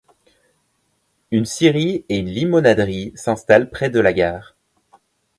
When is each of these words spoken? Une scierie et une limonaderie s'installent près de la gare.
Une 1.29 1.45
scierie 1.45 2.05
et 2.09 2.17
une 2.17 2.27
limonaderie 2.27 3.11
s'installent 3.13 3.69
près 3.69 3.91
de 3.91 3.99
la 3.99 4.13
gare. 4.13 4.55